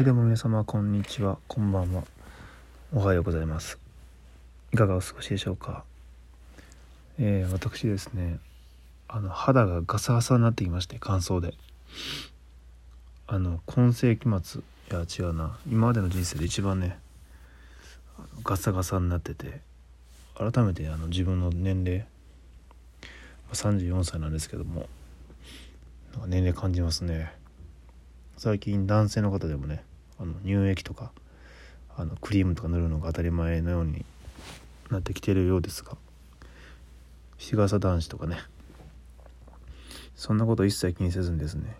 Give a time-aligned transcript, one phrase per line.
[0.00, 1.36] はいどうも皆様こんにちは。
[1.46, 2.04] こんばんは。
[2.90, 3.78] おはようございます。
[4.72, 5.84] いかがお過ごしでしょうか。
[7.18, 8.38] えー、私ですね
[9.08, 11.52] あの肌がガサガサになってきまして乾燥で。
[13.26, 15.58] あの今世紀末いや違うな。
[15.66, 16.98] 今までの人生で一番ね
[18.42, 19.60] ガサガサになってて
[20.34, 22.06] 改めてあの自分の年齢
[23.52, 24.86] 34歳なんですけども
[26.26, 27.34] 年齢感じますね。
[28.38, 29.84] 最近男性の方でもね
[30.20, 31.12] あの乳液とか
[31.96, 34.04] あのクリームとか塗るのが当たり前のように
[34.90, 35.96] なってきてるようですが
[37.38, 38.36] 日傘男子とかね。
[40.20, 41.74] そんなこと一切気にせずにですね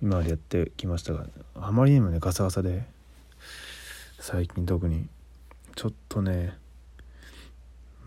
[0.00, 2.84] 今までやってきましたがあまりにもねガサガサで
[4.20, 5.08] 最近特に
[5.74, 6.56] ちょっとね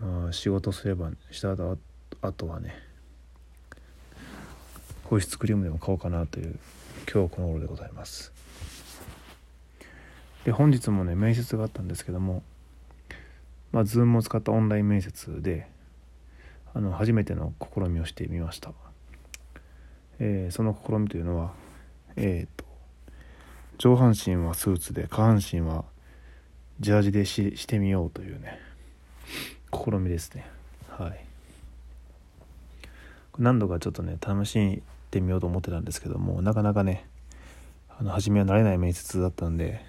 [0.00, 1.76] まあ仕事すればした後
[2.22, 2.74] あとはね
[5.04, 6.58] 保湿クリームでも買おうかなという
[7.12, 8.32] 今日この頃でございます。
[10.44, 12.44] で本日もね面接があったんですけども
[13.72, 15.66] まあ Zoom を使ったオンライン面接で
[16.72, 18.72] あの初めての試みをしてみました、
[20.20, 21.52] えー、その試みというのは
[22.16, 22.64] えっ、ー、と
[23.78, 25.84] 上半身はスーツで下半身は
[26.78, 28.58] ジャージでししてみようというね
[29.72, 30.46] 試みですね。
[30.88, 31.24] はい。
[33.38, 37.06] 何度かちょっとね試しってみようと思ってたんですけどもなかなかね
[37.98, 39.84] あの初めは慣れない面接だったんで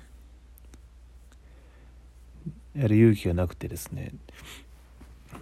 [2.76, 4.14] やる勇気がなくてですね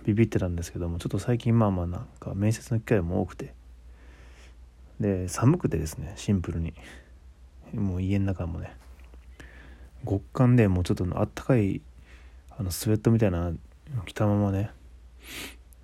[0.05, 3.53] ビビってたんですけどもちょっと最近まあまあなんか面接の機会も多くて
[4.99, 6.73] で寒くてですねシンプルに。
[7.73, 8.75] もう家の中もね
[10.07, 11.81] 極寒でもうちょっとあったかい
[12.57, 13.51] あのスウェットみたいな
[14.05, 14.71] 着たままね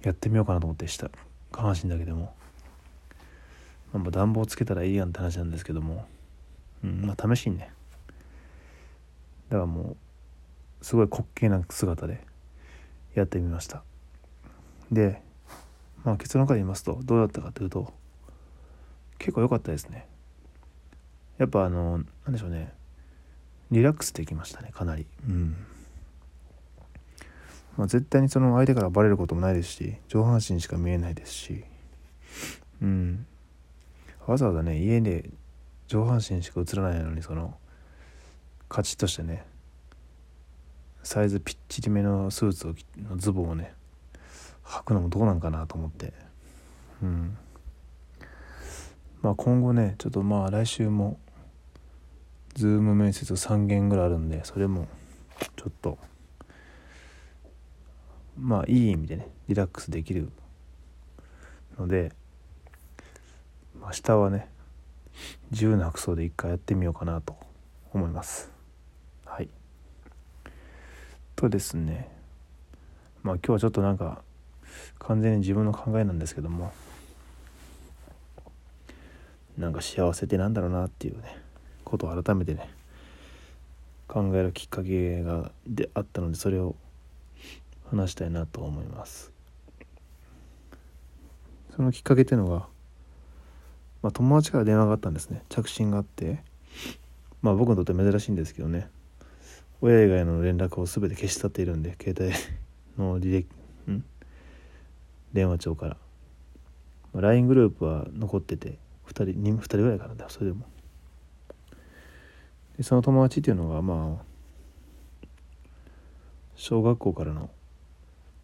[0.04, 1.10] やってみようかなと思ってした
[1.52, 2.34] 下半身だけでも、
[4.00, 6.06] まあ、暖房つけたらいいやんって話なんですけども、
[6.84, 7.72] うん、まあ試しにね。
[9.50, 9.96] だからも
[10.82, 12.22] うすごい滑稽な姿で
[13.14, 13.84] やってみました。
[14.92, 15.22] で
[16.04, 17.94] まあ結論から言いますとどうだったかというと
[19.18, 20.08] 結構良かったですね。
[21.38, 22.74] やっぱあのなんでしょうね。
[23.72, 25.08] リラックスできましたねかなり。
[25.28, 25.56] うん。
[27.78, 31.64] まあ、絶対にその相手からバレることもないですし上半身しか見えないですし。
[32.82, 33.26] うん。
[34.28, 35.30] わざわざね家で
[35.88, 37.56] 上半身しか映らないのにその
[38.68, 39.46] カチッとしてね
[41.04, 43.74] サイズぴっちりめのスーツをのズボンをね
[44.64, 46.14] 履くのもどうなんかなと思って。
[47.04, 47.38] うん。
[49.22, 51.20] まあ今後ねちょっとまあ来週も
[52.56, 54.88] ズーム面接3件ぐらいあるんでそれも
[55.56, 55.98] ちょっと
[58.40, 60.30] まあいい意味でねリラックスできる
[61.78, 62.12] ので
[63.86, 64.50] 明日はね
[65.52, 67.38] 自由な服装で一回やってみようかなと
[67.94, 68.52] 思います。
[69.26, 69.50] はい。
[71.36, 72.10] とですね。
[73.22, 74.22] まあ今日はちょっとなんか
[75.00, 76.74] 完全に自分の考えなんですけども
[79.58, 81.38] なんか幸せってなんだろうなっていうね
[81.84, 82.70] ことを改めてね
[84.08, 86.76] 考えるきっかけがであったのでそれを
[87.90, 89.32] 話したいなと思います。
[91.76, 92.68] そのきっかけっていうのが、
[94.06, 95.42] まあ、友達から電話があったんですね。
[95.50, 96.44] 着信があって。
[97.42, 98.88] まあ僕にとって珍しいんですけどね。
[99.82, 103.48] 親以外の連絡を全て消し去っているんで携帯の履歴
[103.92, 104.04] ん？
[105.34, 105.98] 電話帳から、
[107.14, 108.78] まあ、LINE グループは残ってて
[109.08, 110.68] 2人 2, 人ぐらいからだそれでも。
[112.78, 115.16] でその友達っていうのがまあ
[116.56, 117.50] 小学校からの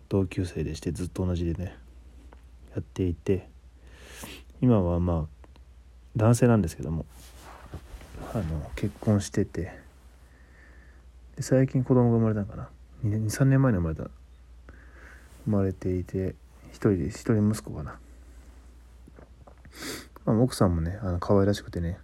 [0.10, 1.78] 同級生でしてずっと同じでね
[2.74, 3.48] やっていて。
[4.64, 5.41] 今はまあ
[6.16, 7.06] 男性なんですけども
[8.34, 9.74] あの結婚してて
[11.36, 12.70] で最近子供が生まれたのかな。
[13.04, 14.04] 23年前に生まれた。
[15.46, 16.36] 生まれていて
[16.70, 18.00] 一人で一人息子かな、
[20.26, 21.98] まあ、奥さんもねあの可愛らしくてね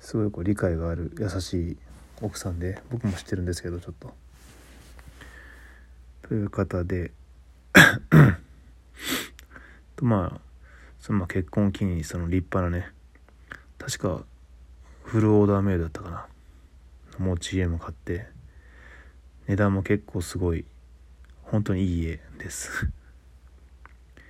[0.00, 1.76] すごいこう理解がある優しい
[2.22, 4.14] 奥さんで僕も知ってるんですけどちょっと。
[6.28, 7.12] という方で
[9.96, 10.40] とまあ
[10.98, 12.92] その結婚を機にその立派なね
[13.86, 14.24] 確か
[15.04, 16.26] フルオーダーメイドだったかな。
[17.18, 18.26] 持ち家も買って。
[19.46, 20.64] 値段も結構すごい
[21.44, 22.90] 本当にいい家です。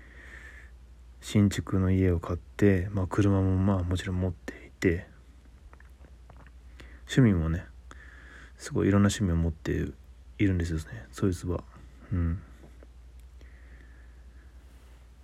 [1.23, 5.09] 新築の家を買って、まあ、車もまあもちろん持っていて。
[7.09, 7.65] 趣味もね
[8.59, 9.73] すごいいろんな趣味を持って
[10.39, 11.07] いるんですよね。
[11.13, 11.65] そいつは。
[12.13, 12.43] うん。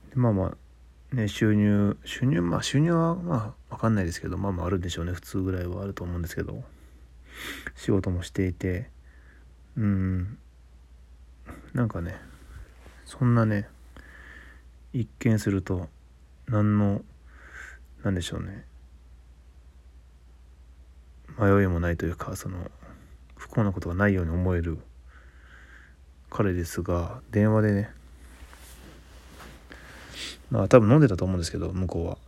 [0.08, 0.56] でまあま
[1.12, 5.12] あね収入収入まあ収入はまあ分かんないですけどまあまああるんでしょうね。
[5.12, 6.62] 普通ぐらいはあると思うんですけど。
[7.74, 8.90] 仕事もしていて。
[9.78, 10.38] うん。
[11.72, 12.14] なんかね
[13.06, 13.66] そんなね
[14.92, 15.88] 一見すると
[16.46, 17.02] 何の
[18.04, 18.64] 何でしょうね。
[21.38, 22.70] 迷いもないというかその
[23.36, 24.78] 不幸なことがないように思える
[26.28, 27.90] 彼ですが電話でね
[30.50, 32.18] まあ多分飲んでたと思うんですけど向こうは。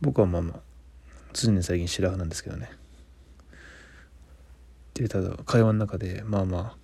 [0.00, 0.73] 僕はまあまあ
[1.34, 2.70] 常に最近白髪なんですけどね。
[4.94, 6.76] でただ会話の中でまあま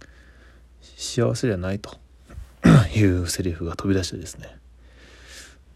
[0.00, 0.06] あ
[0.96, 1.98] 幸せじゃないと。
[2.96, 4.56] いうセリフが飛び出してですね。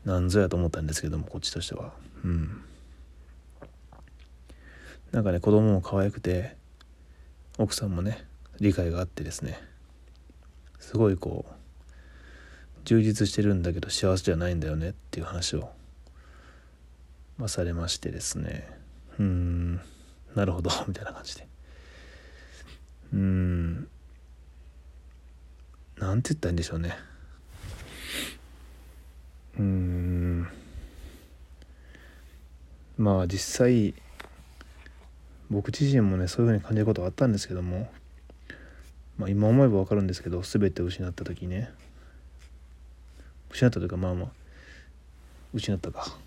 [0.04, 1.92] なんぞやと思ったんですけどもこっちとしては。
[2.24, 2.62] うん。
[5.12, 6.56] なんかね子供も可愛くて
[7.58, 8.24] 奥さんもね
[8.60, 9.60] 理解があってですね。
[10.78, 11.52] すごいこう
[12.84, 15.70] 充実してるんだけど幸せじゃないんだよねっていう話を、
[17.38, 18.68] まあ、されましてですね。
[19.18, 19.76] うん。
[20.34, 20.70] なるほど。
[20.86, 21.46] みたいな感じで。
[23.12, 23.88] うん。
[25.96, 26.96] なんて言ったらいいんでしょうね。
[29.58, 30.48] うん。
[32.96, 33.94] まあ実際
[35.50, 37.90] 僕自身もねそういうふうに感じることがあったんですけども、
[39.16, 41.70] まあ、今思えば分かるんですけど全て失った時ね。
[43.50, 44.28] 失ったというかまあまあ。
[45.54, 46.18] 失ったか。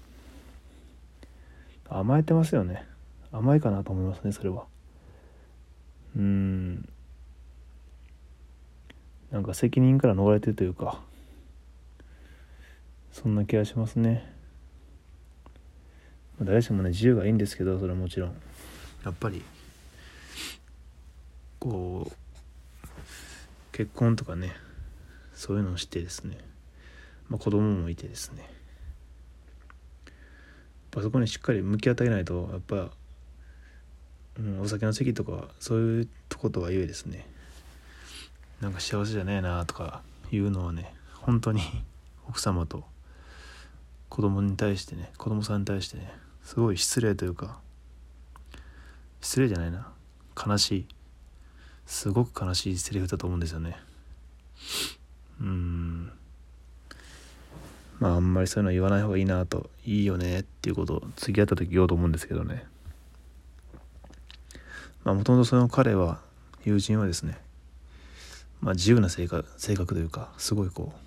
[1.99, 2.85] 甘えてますよね。
[3.31, 4.65] 甘いかなと思いますねそれは。
[6.15, 6.89] うん。
[9.31, 10.99] なんか責任から逃れてるというか
[13.13, 14.29] そんな気がしますね。
[16.41, 18.29] 誰しもね自由がいいんですけどそれはもちろん。
[19.05, 19.41] やっぱり
[21.59, 22.11] こう
[23.71, 24.53] 結婚とかね
[25.33, 26.37] そういうのをしてですね、
[27.29, 28.60] まあ、子供もいてですね。
[30.91, 32.91] ぱそこにしっかり向き合ってあげないとやっぱ、
[34.39, 37.25] うん、お酒の席とかそういうとことはいえですね。
[38.59, 41.61] なんか幸せじゃねえなとかいうのはね本当に
[42.29, 42.83] 奥様と
[44.09, 47.59] 子供に対してね子供さんに対してねすごい失礼というか
[49.21, 49.91] 失礼じゃないな。
[50.35, 50.87] 悲しい。
[51.85, 53.77] すごく悲しいセリフだと思うんですよね。
[55.39, 56.11] うん。
[58.01, 62.65] まああんまりそういうの言わない方がいいなといいよねっていうことを次会った時言おうと思うんですけどね。
[65.03, 66.19] まあもともとその彼は
[66.65, 67.37] 友人はですね
[68.59, 70.97] まあ自由な性格性格というかすごいこう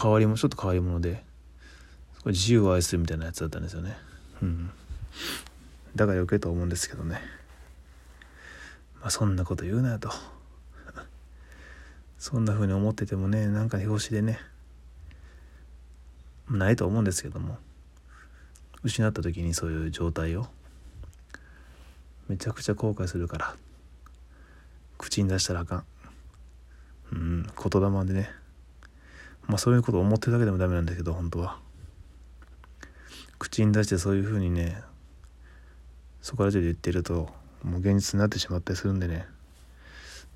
[0.00, 1.24] 変わりもちょっと変わり者で
[2.24, 3.96] 自由を愛するみたいなやつだったんですよね。
[4.42, 4.70] うん。
[5.96, 7.20] だから余計と思うんですけどね。
[9.00, 10.08] まあそんなこと言うなと。
[12.20, 14.51] そんな風に思っててもねなんか表紙でね
[16.58, 17.58] ないと思うんですけども。
[18.84, 20.46] 失った時にそういう状態を。
[22.28, 23.54] めちゃくちゃ後悔するから。
[24.98, 25.84] 口に出したらあかん。
[27.12, 28.30] うん言霊でね。
[29.46, 31.58] まあそういうことを思ってるだけでもダメなんだけど本当は。
[33.38, 34.80] 口に出してそういう風にね
[36.20, 37.28] そこら中で言ってると
[37.64, 39.26] もう現実になってしまったりするんでね。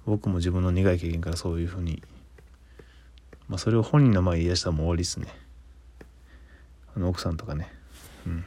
[0.04, 2.02] 僕も自分の苦い経験からそういうふうに。
[3.48, 5.45] まあそれを本人の前に言い出したらもう終わりっすね。
[6.96, 7.70] あの奥さんとかね。
[8.26, 8.44] うん。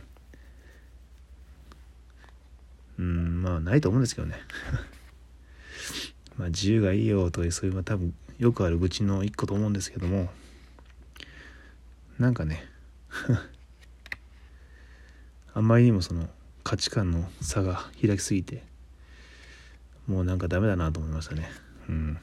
[2.98, 4.36] うんまあないと思うんですけどね。
[6.36, 10.32] まあ自由がいいよというそういうまあ多分よくある愚痴の一個と思うんですけども。
[12.18, 12.66] なんかね。
[15.54, 16.30] あんまりにもその
[16.64, 18.64] 価値観の差が開きすぎて。
[20.08, 21.48] もうなんかダメだなと思いましたね。
[21.88, 22.18] うん。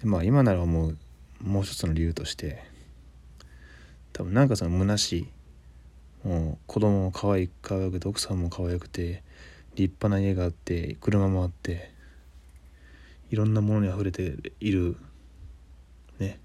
[0.00, 0.98] でまあ今ならもう
[1.42, 2.75] もう一つの理由として。
[4.16, 5.18] 多分なんかその虚し
[6.24, 9.22] いもう子供も可愛い可愛くて奥さんも可愛くて
[9.74, 11.92] 立派な家があって車もあって
[13.30, 14.96] いろんなものにあふれている
[16.18, 16.40] ね。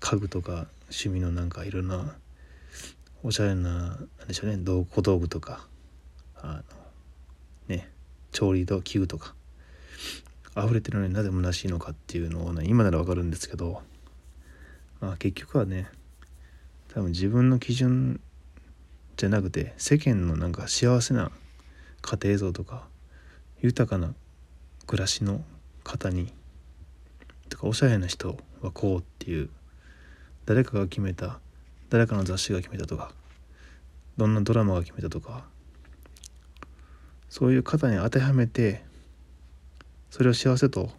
[0.00, 2.14] 家具とか趣味のなんかいろんな
[3.22, 5.66] おしゃれななんでしょうね小道具とか
[6.36, 6.62] あ
[7.68, 7.88] のね。
[8.32, 9.34] 調理器具とか
[10.58, 13.80] 溢れてるのになぜ虚しいのかっていうのをね今ならわかるんですけど
[15.00, 15.88] まあ結局はね
[16.94, 18.20] 多分自分の基準
[19.16, 21.30] じゃなくて世間のなんか幸せな
[22.02, 22.86] 家庭像とか
[23.62, 24.14] 豊かな
[24.86, 25.42] 暮らしの
[25.84, 26.32] 方に
[27.48, 29.48] とかおしゃれな人はこうっていう
[30.44, 31.38] 誰かが決めた
[31.88, 33.12] 誰かの雑誌が決めたとか
[34.18, 35.44] どんなドラマが決めたとか
[37.30, 38.84] そういう方に当てはめて
[40.10, 40.90] それを幸せと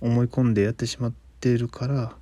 [0.00, 2.16] 思い込んでやってしまっているから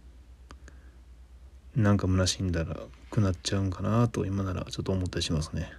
[1.76, 2.76] なんか虚しんだら
[3.10, 5.72] くなっちゃうんかなと今ならちょっと思ったりしますね。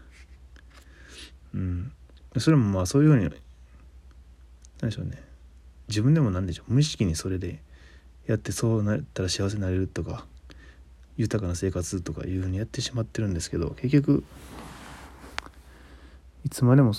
[1.53, 1.91] うん。
[2.37, 3.29] それもまあそういうふうに
[4.81, 5.23] 何でしょうね。
[5.87, 7.61] 自分でも何でしょう無意識にそれで
[8.27, 10.25] やってそうなったら幸せになれるとか
[11.15, 14.23] 豊かな生活とかいうふうにやってしまってるんですけど結局
[16.43, 16.93] いつまでも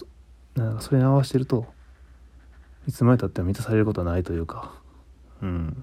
[0.54, 1.66] なんかそれに合わせてると
[2.88, 4.72] いつまでたっても満たされることはないというか
[5.42, 5.82] うん。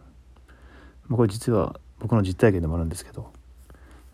[1.08, 3.32] まあ、これ実は僕の実体験でもあるんですけど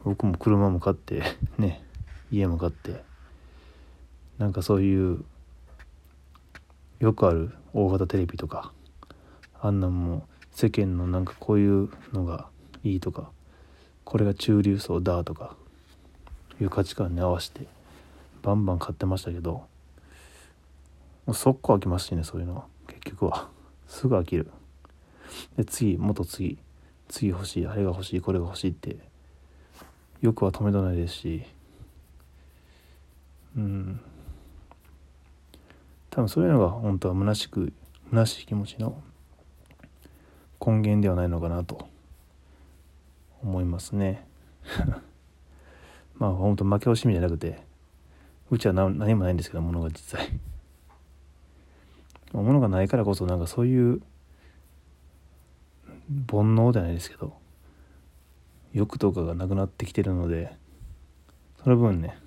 [0.06, 1.24] 僕も車も買って
[1.58, 1.84] ね
[2.32, 3.04] 家も買って
[4.38, 5.26] なんかそういう
[7.00, 8.72] よくある大型テレビとか
[9.60, 12.48] あんなんも世間のなんかこういうのが
[12.84, 13.32] いいとか
[14.06, 15.56] これが中流層だとか
[16.62, 17.68] いう価値観に合わせて
[18.44, 19.68] バンバン買ってましたけど
[21.26, 22.66] もう速攻飽きますしねそういうのは。
[22.88, 23.50] 結局は。
[23.88, 24.50] すぐ飽きる。
[25.58, 26.58] で次もっと次。
[27.10, 28.98] 次欲しいあれが欲しいこれが欲しいって
[30.22, 31.44] よくは止めどないですし。
[33.58, 34.00] うん。
[36.10, 37.74] 多分そういうのが本当は虚しく
[38.10, 39.02] 虚しい気持ちの
[40.66, 41.88] 根源ではないのかなと
[43.42, 44.26] 思いますね。
[46.18, 47.62] まあ本当負け惜しみじゃなくて
[48.52, 50.40] うちは何もないんですけど物が実際。
[52.34, 54.02] 物がないからこそなんかそういう
[56.28, 57.34] 煩悩じゃないですけど
[58.74, 60.52] 欲とかがなくなってきてるので
[61.64, 62.18] その分ね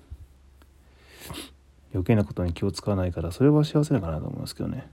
[1.93, 4.89] 余計なことに気を使わないからそれは幸せだかなと思いますけどね。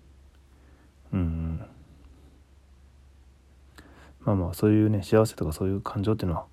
[1.12, 1.60] うん、
[4.24, 6.44] まあまあそういうね幸せとかそういう感情っていうのは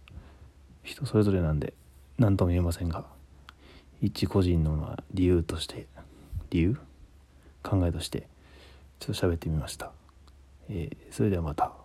[0.84, 1.74] 人それぞれなんで
[2.18, 3.06] 何とも言えませんが
[4.02, 5.86] 一個人の理由として
[6.50, 6.78] 理由？
[7.62, 8.28] 考えとして
[9.00, 9.92] ちょっと喋ってみました、
[10.70, 11.77] えー、それではまた。